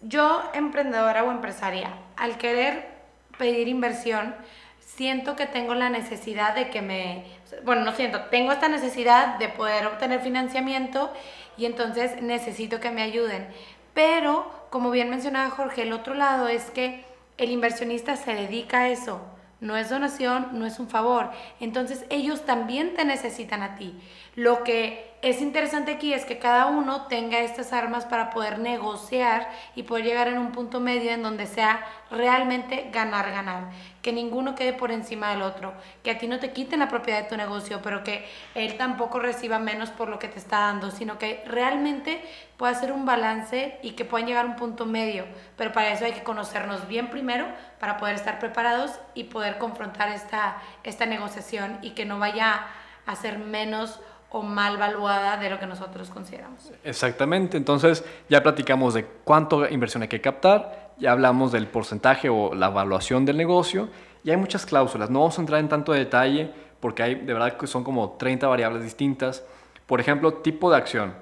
yo, 0.00 0.42
emprendedora 0.54 1.25
o 1.25 1.30
empresaria, 1.30 1.90
al 2.16 2.38
querer 2.38 2.88
pedir 3.37 3.68
inversión, 3.68 4.35
siento 4.80 5.37
que 5.37 5.47
tengo 5.47 5.75
la 5.75 5.90
necesidad 5.90 6.54
de 6.54 6.71
que 6.71 6.83
me, 6.83 7.25
bueno, 7.64 7.83
no 7.85 7.92
siento, 7.92 8.23
tengo 8.30 8.52
esta 8.52 8.68
necesidad 8.68 9.38
de 9.38 9.49
poder 9.49 9.87
obtener 9.87 10.21
financiamiento 10.21 11.12
y 11.57 11.66
entonces 11.66 12.23
necesito 12.23 12.80
que 12.80 12.90
me 12.90 13.02
ayuden. 13.02 13.49
Pero, 13.95 14.50
como 14.71 14.90
bien 14.90 15.11
mencionaba 15.11 15.50
Jorge, 15.50 15.83
el 15.83 15.92
otro 15.92 16.14
lado 16.14 16.49
es 16.49 16.71
que 16.71 17.04
el 17.37 17.50
inversionista 17.50 18.16
se 18.16 18.35
dedica 18.35 18.80
a 18.80 18.88
eso. 18.88 19.21
No 19.61 19.76
es 19.76 19.90
donación, 19.90 20.50
no 20.52 20.66
es 20.66 20.78
un 20.78 20.88
favor. 20.88 21.30
Entonces 21.59 22.04
ellos 22.11 22.45
también 22.45 22.95
te 22.95 23.04
necesitan 23.04 23.62
a 23.62 23.75
ti. 23.75 23.99
Lo 24.37 24.62
que 24.62 25.17
es 25.20 25.40
interesante 25.40 25.92
aquí 25.92 26.12
es 26.12 26.25
que 26.25 26.38
cada 26.38 26.66
uno 26.66 27.06
tenga 27.06 27.40
estas 27.40 27.72
armas 27.72 28.04
para 28.04 28.30
poder 28.30 28.60
negociar 28.60 29.50
y 29.75 29.82
poder 29.82 30.04
llegar 30.04 30.28
en 30.28 30.38
un 30.38 30.52
punto 30.52 30.78
medio 30.78 31.10
en 31.10 31.22
donde 31.22 31.46
sea 31.46 31.84
realmente 32.10 32.88
ganar, 32.92 33.32
ganar. 33.32 33.70
Que 34.00 34.12
ninguno 34.12 34.54
quede 34.54 34.72
por 34.72 34.92
encima 34.92 35.30
del 35.30 35.42
otro. 35.42 35.75
Que 36.04 36.12
a 36.12 36.18
ti 36.18 36.28
no 36.28 36.38
te 36.38 36.52
quiten 36.52 36.78
la 36.78 36.88
propiedad 36.88 37.22
de 37.22 37.28
tu 37.28 37.37
negocio, 37.37 37.80
pero 37.82 38.04
que 38.04 38.28
él 38.54 38.76
tampoco 38.76 39.18
reciba 39.18 39.58
menos 39.58 39.90
por 39.90 40.08
lo 40.08 40.20
que 40.20 40.28
te 40.28 40.38
está 40.38 40.60
dando, 40.60 40.92
sino 40.92 41.18
que 41.18 41.42
realmente 41.46 42.22
pueda 42.56 42.72
hacer 42.72 42.92
un 42.92 43.04
balance 43.04 43.80
y 43.82 43.92
que 43.92 44.04
puedan 44.04 44.28
llegar 44.28 44.44
a 44.44 44.48
un 44.48 44.56
punto 44.56 44.87
medio. 44.87 45.26
Pero 45.56 45.72
para 45.72 45.90
eso 45.90 46.04
hay 46.04 46.12
que 46.12 46.22
conocernos 46.22 46.87
bien 46.87 47.10
primero 47.10 47.46
para 47.80 47.96
poder 47.96 48.14
estar 48.14 48.38
preparados 48.38 48.92
y 49.14 49.25
poder 49.25 49.58
confrontar 49.58 50.10
esta, 50.10 50.58
esta 50.84 51.06
negociación 51.06 51.78
y 51.82 51.90
que 51.90 52.04
no 52.04 52.20
vaya 52.20 52.66
a 53.04 53.16
ser 53.16 53.38
menos 53.38 54.00
o 54.30 54.42
mal 54.42 54.76
valuada 54.76 55.37
de 55.38 55.50
lo 55.50 55.58
que 55.58 55.66
nosotros 55.66 56.11
consideramos. 56.11 56.70
Exactamente, 56.85 57.56
entonces 57.56 58.04
ya 58.28 58.42
platicamos 58.42 58.94
de 58.94 59.04
cuánto 59.25 59.68
inversión 59.68 60.02
hay 60.02 60.08
que 60.08 60.20
captar, 60.20 60.92
ya 60.99 61.12
hablamos 61.12 61.52
del 61.52 61.66
porcentaje 61.66 62.28
o 62.28 62.54
la 62.54 62.66
evaluación 62.66 63.25
del 63.25 63.37
negocio 63.37 63.88
y 64.25 64.30
hay 64.30 64.37
muchas 64.37 64.66
cláusulas, 64.66 65.11
no 65.11 65.20
vamos 65.20 65.38
a 65.38 65.40
entrar 65.40 65.61
en 65.61 65.68
tanto 65.68 65.92
detalle 65.92 66.52
porque 66.80 67.02
hay 67.02 67.14
de 67.16 67.32
verdad 67.32 67.56
que 67.56 67.66
son 67.66 67.85
como 67.85 68.12
30 68.12 68.47
variables 68.47 68.82
distintas. 68.82 69.44
Por 69.87 70.00
ejemplo, 70.00 70.35
tipo 70.35 70.70
de 70.70 70.76
acción. 70.76 71.14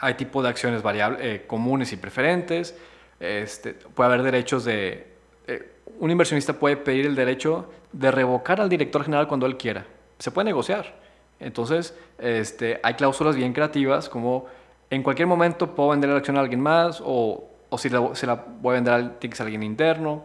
Hay 0.00 0.14
tipo 0.14 0.42
de 0.42 0.48
acciones 0.48 0.82
variables, 0.82 1.20
eh, 1.22 1.44
comunes 1.46 1.92
y 1.92 1.96
preferentes. 1.96 2.76
Este, 3.20 3.74
puede 3.74 4.08
haber 4.08 4.22
derechos 4.22 4.64
de... 4.64 5.14
Eh, 5.46 5.70
un 5.98 6.10
inversionista 6.10 6.54
puede 6.54 6.76
pedir 6.76 7.06
el 7.06 7.14
derecho 7.14 7.70
de 7.92 8.10
revocar 8.10 8.60
al 8.60 8.68
director 8.68 9.04
general 9.04 9.28
cuando 9.28 9.46
él 9.46 9.56
quiera. 9.56 9.86
Se 10.18 10.30
puede 10.30 10.46
negociar. 10.46 10.94
Entonces, 11.40 11.96
este, 12.18 12.80
hay 12.82 12.94
cláusulas 12.94 13.36
bien 13.36 13.52
creativas 13.52 14.08
como 14.08 14.46
en 14.90 15.02
cualquier 15.02 15.26
momento 15.26 15.74
puedo 15.74 15.90
vender 15.90 16.10
la 16.10 16.16
acción 16.16 16.36
a 16.36 16.40
alguien 16.40 16.60
más 16.60 17.02
o, 17.04 17.44
o 17.68 17.78
si 17.78 17.88
la, 17.88 18.14
se 18.14 18.26
la 18.26 18.34
voy 18.34 18.72
a 18.72 18.74
vender 18.74 18.94
a, 18.94 19.18
tiene 19.18 19.36
alguien 19.40 19.62
interno. 19.62 20.24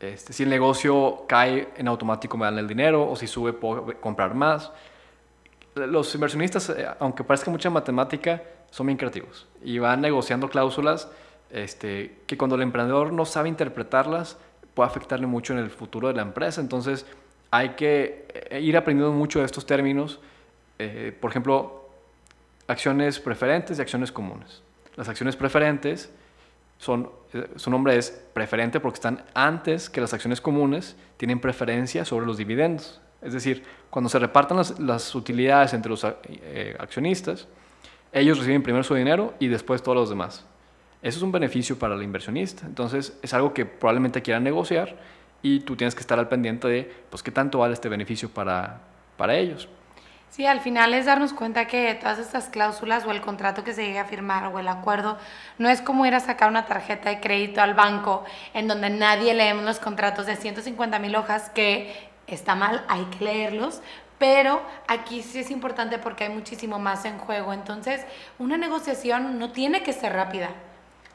Este, 0.00 0.32
si 0.32 0.44
el 0.44 0.48
negocio 0.48 1.24
cae 1.26 1.68
en 1.76 1.88
automático 1.88 2.36
me 2.36 2.44
dan 2.44 2.58
el 2.58 2.68
dinero 2.68 3.10
o 3.10 3.16
si 3.16 3.26
sube 3.26 3.52
puedo 3.52 4.00
comprar 4.00 4.34
más. 4.34 4.70
Los 5.74 6.14
inversionistas, 6.14 6.70
eh, 6.70 6.86
aunque 7.00 7.24
parezca 7.24 7.50
mucha 7.50 7.68
matemática, 7.70 8.42
son 8.70 8.86
bien 8.86 8.96
creativos 8.96 9.46
y 9.62 9.78
van 9.78 10.00
negociando 10.00 10.48
cláusulas 10.48 11.08
este, 11.50 12.20
que 12.26 12.36
cuando 12.36 12.56
el 12.56 12.62
emprendedor 12.62 13.12
no 13.12 13.24
sabe 13.24 13.48
interpretarlas 13.48 14.36
puede 14.74 14.88
afectarle 14.88 15.26
mucho 15.26 15.52
en 15.52 15.58
el 15.58 15.70
futuro 15.70 16.08
de 16.08 16.14
la 16.14 16.22
empresa. 16.22 16.60
Entonces 16.60 17.06
hay 17.50 17.70
que 17.70 18.26
eh, 18.50 18.60
ir 18.60 18.76
aprendiendo 18.76 19.12
mucho 19.12 19.40
de 19.40 19.46
estos 19.46 19.66
términos 19.66 20.20
eh, 20.78 21.16
por 21.18 21.30
ejemplo, 21.30 21.88
acciones 22.66 23.18
preferentes 23.18 23.78
y 23.78 23.82
acciones 23.82 24.12
comunes. 24.12 24.62
Las 24.96 25.08
acciones 25.08 25.36
preferentes 25.36 26.10
son, 26.78 27.10
eh, 27.32 27.48
su 27.56 27.70
nombre 27.70 27.96
es 27.96 28.10
preferente 28.32 28.80
porque 28.80 28.96
están 28.96 29.24
antes 29.34 29.90
que 29.90 30.00
las 30.00 30.12
acciones 30.14 30.40
comunes, 30.40 30.96
tienen 31.16 31.40
preferencia 31.40 32.04
sobre 32.04 32.26
los 32.26 32.36
dividendos. 32.36 33.00
Es 33.20 33.32
decir, 33.32 33.64
cuando 33.90 34.08
se 34.08 34.18
repartan 34.18 34.58
las, 34.78 35.14
utilidades 35.14 35.74
entre 35.74 35.90
los 35.90 36.04
eh, 36.04 36.76
accionistas, 36.78 37.48
ellos 38.12 38.38
reciben 38.38 38.62
primero 38.62 38.84
su 38.84 38.94
dinero 38.94 39.34
y 39.38 39.48
después 39.48 39.82
todos 39.82 39.96
los 39.96 40.08
demás. 40.08 40.44
Eso 41.02 41.18
es 41.18 41.22
un 41.22 41.32
beneficio 41.32 41.78
para 41.78 41.94
el 41.94 42.02
inversionista. 42.02 42.66
Entonces, 42.66 43.18
es 43.22 43.34
algo 43.34 43.52
que 43.52 43.66
probablemente 43.66 44.22
quieran 44.22 44.44
negociar 44.44 44.96
y 45.42 45.60
tú 45.60 45.76
tienes 45.76 45.94
que 45.94 46.00
estar 46.00 46.18
al 46.18 46.28
pendiente 46.28 46.68
de, 46.68 46.92
pues, 47.10 47.22
qué 47.22 47.30
tanto 47.30 47.58
vale 47.58 47.74
este 47.74 47.88
beneficio 47.88 48.28
para, 48.28 48.80
para 49.16 49.36
ellos. 49.36 49.68
Sí, 50.30 50.46
al 50.46 50.60
final 50.60 50.94
es 50.94 51.06
darnos 51.06 51.32
cuenta 51.32 51.66
que 51.66 51.94
todas 51.94 52.18
estas 52.18 52.48
cláusulas 52.48 53.04
o 53.06 53.10
el 53.10 53.20
contrato 53.20 53.64
que 53.64 53.72
se 53.74 53.84
llegue 53.84 53.98
a 53.98 54.04
firmar 54.04 54.44
o 54.44 54.58
el 54.58 54.68
acuerdo 54.68 55.18
no 55.56 55.68
es 55.68 55.80
como 55.80 56.06
ir 56.06 56.14
a 56.14 56.20
sacar 56.20 56.48
una 56.50 56.66
tarjeta 56.66 57.08
de 57.08 57.20
crédito 57.20 57.60
al 57.62 57.74
banco 57.74 58.24
en 58.54 58.68
donde 58.68 58.90
nadie 58.90 59.34
leemos 59.34 59.64
los 59.64 59.78
contratos 59.80 60.26
de 60.26 60.36
150 60.36 60.98
mil 60.98 61.16
hojas 61.16 61.50
que 61.50 62.10
está 62.26 62.54
mal, 62.54 62.84
hay 62.88 63.04
que 63.06 63.24
leerlos, 63.24 63.80
pero 64.18 64.62
aquí 64.86 65.22
sí 65.22 65.40
es 65.40 65.50
importante 65.50 65.98
porque 65.98 66.24
hay 66.24 66.30
muchísimo 66.30 66.78
más 66.78 67.04
en 67.04 67.18
juego. 67.18 67.52
Entonces, 67.52 68.04
una 68.38 68.56
negociación 68.56 69.38
no 69.38 69.50
tiene 69.52 69.82
que 69.82 69.92
ser 69.92 70.12
rápida. 70.12 70.50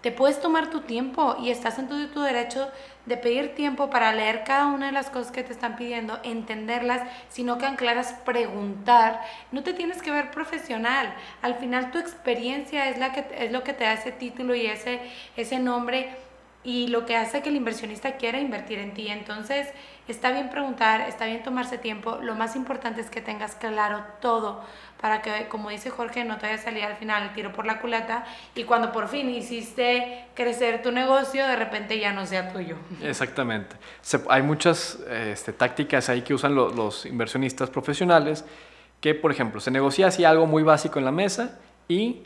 Te 0.04 0.12
puedes 0.12 0.42
tomar 0.42 0.70
tu 0.70 0.82
tiempo 0.82 1.38
y 1.42 1.50
estás 1.50 1.80
en 1.80 1.88
todo 1.88 2.06
tu 2.10 2.20
derecho 2.20 2.70
de 3.06 3.16
pedir 3.16 3.56
tiempo 3.56 3.90
para 3.90 4.12
leer 4.12 4.44
cada 4.44 4.66
una 4.66 4.88
de 4.88 4.92
las 4.92 5.10
cosas 5.10 5.32
que 5.32 5.44
te 5.44 5.54
están 5.54 5.78
pidiendo, 5.78 6.20
entenderlas, 6.24 7.10
sino 7.30 7.58
que 7.58 7.66
anclaras 7.66 8.12
preguntar. 8.26 9.22
No 9.54 9.64
te 9.64 9.74
tienes 9.74 10.02
que 10.02 10.12
ver 10.12 10.30
profesional. 10.30 11.16
Al 11.42 11.56
final 11.56 11.92
tu 11.92 12.00
experiencia 12.00 12.90
es, 12.90 12.98
la 12.98 13.14
que, 13.14 13.46
es 13.46 13.54
lo 13.54 13.64
que 13.64 13.72
te 13.72 13.86
da 13.86 13.94
ese 13.94 14.12
título 14.12 14.54
y 14.56 14.66
ese, 14.66 15.00
ese 15.38 15.60
nombre 15.60 16.10
y 16.64 16.88
lo 16.88 17.06
que 17.06 17.16
hace 17.16 17.42
que 17.42 17.50
el 17.50 17.56
inversionista 17.56 18.14
quiera 18.14 18.40
invertir 18.40 18.80
en 18.80 18.94
ti. 18.94 19.08
Entonces, 19.10 19.68
está 20.08 20.32
bien 20.32 20.50
preguntar, 20.50 21.02
está 21.02 21.26
bien 21.26 21.44
tomarse 21.44 21.78
tiempo. 21.78 22.20
Lo 22.22 22.36
más 22.36 22.56
importante 22.56 23.02
es 23.02 23.10
que 23.10 23.22
tengas 23.22 23.56
claro 23.56 24.04
todo 24.22 24.62
para 25.02 25.22
que, 25.22 25.48
como 25.50 25.70
dice 25.70 25.90
Jorge, 25.90 26.24
no 26.24 26.38
te 26.38 26.46
vaya 26.46 26.58
a 26.58 26.64
salir 26.64 26.84
al 26.84 26.96
final 26.96 27.24
el 27.24 27.34
tiro 27.34 27.52
por 27.52 27.66
la 27.66 27.82
culata 27.82 28.26
y 28.56 28.64
cuando 28.64 28.94
por 28.94 29.10
fin 29.10 29.30
hiciste 29.30 30.26
crecer 30.34 30.82
tu 30.82 30.92
negocio, 30.92 31.46
de 31.46 31.58
repente 31.58 32.00
ya 32.00 32.14
no 32.14 32.26
sea 32.26 32.54
tuyo. 32.54 32.78
Exactamente. 33.02 33.76
hay 34.30 34.42
muchas 34.42 35.00
este, 35.10 35.52
tácticas 35.52 36.08
ahí 36.08 36.22
que 36.22 36.34
usan 36.34 36.56
los 36.56 37.06
inversionistas 37.06 37.70
profesionales 37.70 38.46
que, 39.02 39.14
por 39.14 39.32
ejemplo, 39.32 39.60
se 39.60 39.70
negocia 39.70 40.08
así 40.08 40.24
algo 40.24 40.48
muy 40.48 40.64
básico 40.64 40.98
en 40.98 41.04
la 41.04 41.12
mesa 41.12 41.60
y 41.90 42.24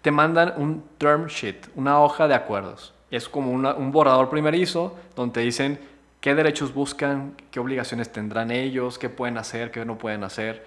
te 0.00 0.10
mandan 0.10 0.54
un 0.56 0.82
term 0.96 1.26
sheet, 1.26 1.68
una 1.74 2.00
hoja 2.00 2.26
de 2.26 2.34
acuerdos. 2.34 2.95
Es 3.10 3.28
como 3.28 3.52
un 3.52 3.92
borrador 3.92 4.28
primerizo 4.28 4.96
donde 5.14 5.42
dicen 5.42 5.78
qué 6.20 6.34
derechos 6.34 6.74
buscan, 6.74 7.34
qué 7.50 7.60
obligaciones 7.60 8.10
tendrán 8.10 8.50
ellos, 8.50 8.98
qué 8.98 9.08
pueden 9.08 9.38
hacer, 9.38 9.70
qué 9.70 9.84
no 9.84 9.96
pueden 9.96 10.24
hacer 10.24 10.64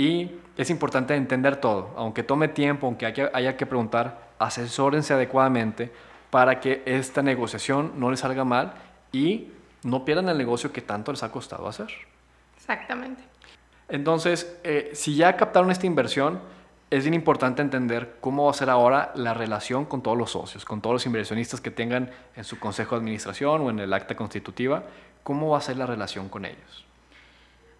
y 0.00 0.30
es 0.56 0.70
importante 0.70 1.14
entender 1.14 1.56
todo, 1.56 1.90
aunque 1.94 2.22
tome 2.22 2.48
tiempo, 2.48 2.86
aunque 2.86 3.30
haya 3.34 3.56
que 3.58 3.66
preguntar, 3.66 4.30
asesórense 4.38 5.12
adecuadamente 5.12 5.92
para 6.30 6.58
que 6.58 6.82
esta 6.86 7.22
negociación 7.22 7.92
no 7.96 8.10
les 8.10 8.20
salga 8.20 8.44
mal 8.44 8.72
y 9.12 9.48
no 9.82 10.06
pierdan 10.06 10.30
el 10.30 10.38
negocio 10.38 10.72
que 10.72 10.80
tanto 10.80 11.12
les 11.12 11.22
ha 11.22 11.30
costado 11.30 11.68
hacer. 11.68 11.88
Exactamente. 12.56 13.22
Entonces, 13.90 14.56
eh, 14.64 14.90
si 14.94 15.16
ya 15.16 15.36
captaron 15.36 15.70
esta 15.70 15.86
inversión, 15.86 16.40
es 16.90 17.04
bien 17.04 17.14
importante 17.14 17.62
entender 17.62 18.16
cómo 18.20 18.46
va 18.46 18.50
a 18.50 18.54
ser 18.54 18.68
ahora 18.68 19.12
la 19.14 19.32
relación 19.32 19.84
con 19.84 20.02
todos 20.02 20.18
los 20.18 20.32
socios, 20.32 20.64
con 20.64 20.80
todos 20.80 20.94
los 20.94 21.06
inversionistas 21.06 21.60
que 21.60 21.70
tengan 21.70 22.10
en 22.34 22.44
su 22.44 22.58
consejo 22.58 22.96
de 22.96 23.00
administración 23.00 23.62
o 23.62 23.70
en 23.70 23.78
el 23.78 23.92
acta 23.92 24.16
constitutiva, 24.16 24.82
cómo 25.22 25.50
va 25.50 25.58
a 25.58 25.60
ser 25.60 25.76
la 25.76 25.86
relación 25.86 26.28
con 26.28 26.44
ellos. 26.44 26.84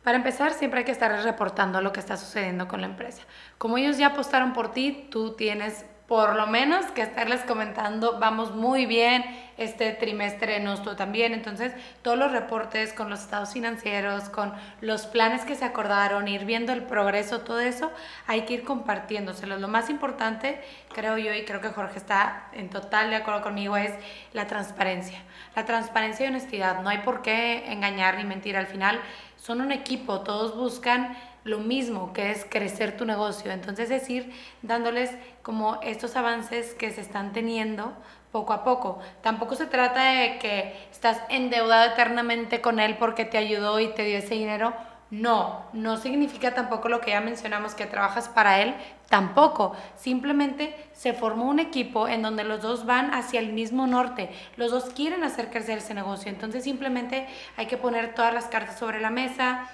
Para 0.04 0.16
empezar, 0.16 0.54
siempre 0.54 0.78
hay 0.78 0.84
que 0.84 0.92
estar 0.92 1.12
reportando 1.24 1.80
lo 1.82 1.92
que 1.92 2.00
está 2.00 2.16
sucediendo 2.16 2.68
con 2.68 2.80
la 2.80 2.86
empresa. 2.86 3.22
Como 3.58 3.76
ellos 3.76 3.98
ya 3.98 4.08
apostaron 4.08 4.52
por 4.52 4.72
ti, 4.72 5.08
tú 5.10 5.32
tienes 5.34 5.84
por 6.10 6.34
lo 6.34 6.48
menos 6.48 6.86
que 6.86 7.02
estarles 7.02 7.42
comentando, 7.42 8.18
vamos 8.18 8.52
muy 8.52 8.84
bien, 8.84 9.24
este 9.58 9.92
trimestre 9.92 10.58
nos 10.58 10.82
tú 10.82 10.96
también. 10.96 11.32
Entonces, 11.32 11.72
todos 12.02 12.18
los 12.18 12.32
reportes 12.32 12.92
con 12.92 13.08
los 13.08 13.20
estados 13.20 13.52
financieros, 13.52 14.28
con 14.28 14.52
los 14.80 15.06
planes 15.06 15.44
que 15.44 15.54
se 15.54 15.64
acordaron, 15.64 16.26
ir 16.26 16.46
viendo 16.46 16.72
el 16.72 16.82
progreso, 16.82 17.42
todo 17.42 17.60
eso, 17.60 17.92
hay 18.26 18.40
que 18.40 18.54
ir 18.54 18.64
compartiéndoselos. 18.64 19.60
Lo 19.60 19.68
más 19.68 19.88
importante, 19.88 20.60
creo 20.92 21.16
yo, 21.16 21.32
y 21.32 21.44
creo 21.44 21.60
que 21.60 21.68
Jorge 21.68 21.98
está 21.98 22.48
en 22.54 22.70
total 22.70 23.10
de 23.10 23.14
acuerdo 23.14 23.42
conmigo, 23.42 23.76
es 23.76 23.92
la 24.32 24.48
transparencia. 24.48 25.22
La 25.54 25.64
transparencia 25.64 26.26
y 26.26 26.30
honestidad. 26.30 26.82
No 26.82 26.88
hay 26.88 26.98
por 26.98 27.22
qué 27.22 27.70
engañar 27.70 28.16
ni 28.16 28.24
mentir. 28.24 28.56
Al 28.56 28.66
final, 28.66 29.00
son 29.36 29.60
un 29.60 29.70
equipo, 29.70 30.22
todos 30.22 30.56
buscan 30.56 31.16
lo 31.44 31.59
mismo, 31.59 32.12
que 32.12 32.30
es 32.30 32.44
crecer 32.49 32.97
tu 32.97 33.04
negocio. 33.04 33.50
Entonces 33.50 33.90
es 33.90 34.09
ir 34.11 34.32
dándoles 34.62 35.11
como 35.42 35.80
estos 35.82 36.16
avances 36.16 36.75
que 36.75 36.90
se 36.90 37.00
están 37.00 37.32
teniendo 37.32 37.92
poco 38.32 38.52
a 38.52 38.64
poco. 38.64 39.00
Tampoco 39.23 39.54
se 39.54 39.66
trata 39.66 40.12
de 40.12 40.38
que 40.38 40.75
estás 40.90 41.20
endeudado 41.28 41.92
eternamente 41.92 42.61
con 42.61 42.80
él 42.80 42.97
porque 42.99 43.25
te 43.25 43.38
ayudó 43.38 43.80
y 43.80 43.88
te 43.88 44.04
dio 44.04 44.18
ese 44.18 44.35
dinero. 44.35 44.73
No, 45.11 45.64
no 45.73 45.97
significa 45.97 46.54
tampoco 46.54 46.88
lo 46.88 47.00
que 47.00 47.11
ya 47.11 47.20
mencionamos, 47.20 47.75
que 47.75 47.87
trabajas 47.87 48.28
para 48.28 48.62
él, 48.62 48.76
tampoco. 49.09 49.75
Simplemente 49.97 50.76
se 50.92 51.12
formó 51.12 51.47
un 51.47 51.59
equipo 51.59 52.06
en 52.06 52.23
donde 52.23 52.44
los 52.44 52.62
dos 52.62 52.87
van 52.87 53.12
hacia 53.12 53.40
el 53.40 53.52
mismo 53.52 53.88
norte, 53.88 54.30
los 54.56 54.70
dos 54.70 54.85
quieren 54.94 55.25
hacer 55.25 55.50
crecer 55.50 55.78
ese 55.78 55.94
negocio, 55.94 56.30
entonces 56.30 56.62
simplemente 56.62 57.26
hay 57.56 57.66
que 57.66 57.76
poner 57.76 58.14
todas 58.14 58.32
las 58.32 58.44
cartas 58.44 58.78
sobre 58.78 59.00
la 59.00 59.11
mesa, 59.11 59.68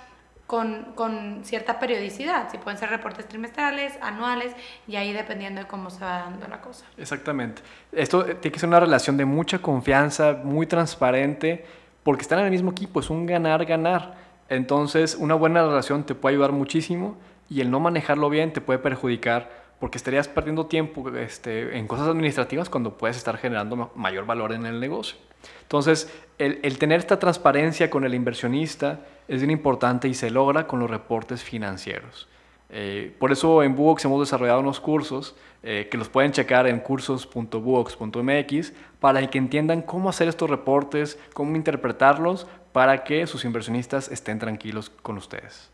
con, 0.46 0.92
con, 0.94 1.40
cierta 1.44 1.78
periodicidad, 1.78 2.50
si 2.50 2.58
pueden 2.58 2.78
ser 2.78 2.90
reportes 2.90 3.26
trimestrales, 3.28 3.94
anuales, 4.00 4.54
y 4.86 4.96
ahí 4.96 5.12
dependiendo 5.12 5.60
de 5.60 5.66
cómo 5.66 5.90
se 5.90 6.00
va 6.00 6.18
dando 6.18 6.46
la 6.46 6.60
cosa. 6.60 6.84
Exactamente. 6.96 7.62
Esto 7.92 8.24
tiene 8.24 8.52
que 8.52 8.60
ser 8.60 8.68
una 8.68 8.80
relación 8.80 9.16
de 9.16 9.24
mucha 9.24 9.58
confianza, 9.58 10.38
muy 10.44 10.66
transparente, 10.66 11.64
porque 12.02 12.22
están 12.22 12.38
en 12.38 12.46
el 12.46 12.50
mismo 12.52 12.70
equipo, 12.70 13.00
es 13.00 13.10
un 13.10 13.26
ganar-ganar. 13.26 14.14
Entonces, 14.48 15.16
una 15.18 15.34
buena 15.34 15.66
relación 15.66 16.04
te 16.04 16.14
puede 16.14 16.36
ayudar 16.36 16.52
muchísimo 16.52 17.16
y 17.50 17.60
el 17.60 17.70
no 17.70 17.80
manejarlo 17.80 18.30
bien 18.30 18.52
te 18.52 18.60
puede 18.60 18.78
perjudicar 18.78 19.66
porque 19.80 19.98
estarías 19.98 20.28
perdiendo 20.28 20.66
tiempo 20.66 21.08
este, 21.16 21.76
en 21.76 21.86
cosas 21.86 22.08
administrativas 22.08 22.70
cuando 22.70 22.96
puedes 22.96 23.16
estar 23.16 23.36
generando 23.36 23.90
mayor 23.94 24.24
valor 24.24 24.52
en 24.52 24.64
el 24.64 24.80
negocio. 24.80 25.16
Entonces, 25.62 26.10
el, 26.38 26.78
tener 26.78 27.00
esta 27.00 27.18
transparencia 27.18 27.88
con 27.90 28.04
el 28.04 28.14
inversionista 28.14 29.00
es 29.28 29.40
bien 29.40 29.50
importante 29.50 30.08
y 30.08 30.14
se 30.14 30.30
logra 30.30 30.66
con 30.66 30.80
los 30.80 30.90
reportes 30.90 31.42
financieros. 31.42 32.28
Eh, 32.68 33.14
por 33.18 33.32
eso 33.32 33.62
en 33.62 33.76
Buox 33.76 34.04
hemos 34.04 34.20
desarrollado 34.20 34.60
unos 34.60 34.80
cursos 34.80 35.36
eh, 35.62 35.88
que 35.90 35.96
los 35.96 36.08
pueden 36.08 36.32
checar 36.32 36.66
en 36.66 36.80
cursos.buox.mx 36.80 38.72
para 39.00 39.26
que 39.28 39.38
entiendan 39.38 39.82
cómo 39.82 40.08
hacer 40.08 40.28
estos 40.28 40.50
reportes, 40.50 41.18
cómo 41.32 41.56
interpretarlos 41.56 42.46
para 42.72 43.04
que 43.04 43.26
sus 43.26 43.44
inversionistas 43.44 44.10
estén 44.10 44.38
tranquilos 44.38 44.90
con 44.90 45.16
ustedes. 45.16 45.70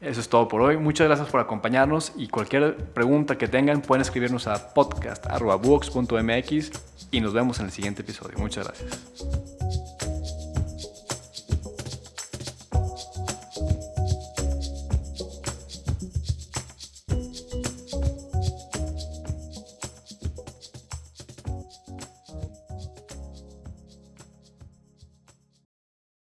Eso 0.00 0.20
es 0.20 0.28
todo 0.28 0.46
por 0.46 0.60
hoy. 0.60 0.76
Muchas 0.76 1.06
gracias 1.06 1.28
por 1.30 1.40
acompañarnos 1.40 2.12
y 2.16 2.28
cualquier 2.28 2.76
pregunta 2.76 3.38
que 3.38 3.48
tengan 3.48 3.80
pueden 3.80 4.02
escribirnos 4.02 4.46
a 4.46 4.74
podcast.buox.mx 4.74 6.70
y 7.10 7.20
nos 7.20 7.32
vemos 7.32 7.58
en 7.60 7.66
el 7.66 7.72
siguiente 7.72 8.02
episodio. 8.02 8.36
Muchas 8.38 8.66
gracias. 8.66 9.85